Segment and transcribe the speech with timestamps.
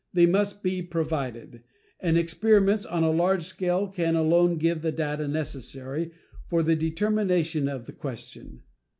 [0.13, 1.61] They must be provided,
[1.99, 6.09] and experiments on a large scale can alone give the data necessary
[6.47, 8.63] for the determination of the question.